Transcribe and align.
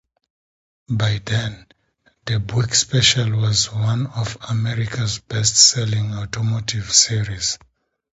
By 0.89 1.19
then, 1.23 1.67
the 2.25 2.39
Buick 2.39 2.73
Special 2.73 3.29
was 3.37 3.71
one 3.71 4.07
of 4.07 4.35
America's 4.49 5.19
best 5.19 5.55
selling 5.57 6.11
automotive 6.15 6.91
series. 6.91 7.59